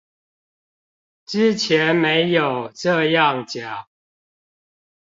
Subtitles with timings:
[1.27, 3.85] 之前沒有這樣講